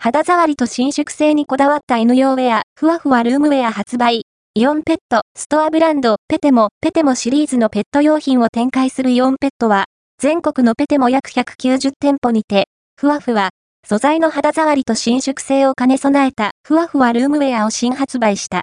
[0.00, 4.22] 肌触りと伸縮性にこだわった犬用ウェア、ふわふわルームウェア発売。
[4.54, 9.84] イオンペット、ストアブランド、ペテモ、ペテモシリーズのペット用品を展開するイオンペットは、
[10.18, 13.50] 全国のペテモ約190店舗にて、ふわふわ、
[13.86, 18.56] 素材の肌触りと伸縮性を兼ね備えた、ふわふわルームウェアを新発売した。